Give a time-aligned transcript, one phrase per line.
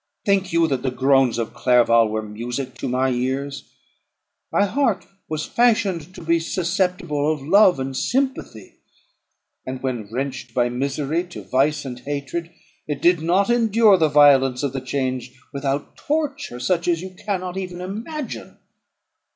[0.25, 3.69] Think you that the groans of Clerval were music to my ears?
[4.51, 8.77] My heart was fashioned to be susceptible of love and sympathy;
[9.63, 12.51] and, when wrenched by misery to vice and hatred,
[12.87, 17.55] it did not endure the violence of the change, without torture such as you cannot
[17.55, 18.57] even imagine.